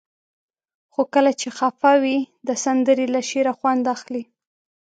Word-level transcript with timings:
خو 0.93 1.01
کله 1.13 1.31
چې 1.39 1.47
خفه 1.57 1.91
وئ؛ 2.01 2.19
د 2.47 2.49
سندرې 2.63 3.07
له 3.15 3.21
شعره 3.29 3.53
خوند 3.59 3.83
اخلئ. 3.95 4.23